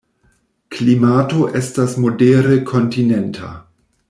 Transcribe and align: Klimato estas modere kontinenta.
Klimato 0.75 1.43
estas 1.61 1.93
modere 2.07 2.59
kontinenta. 2.73 3.53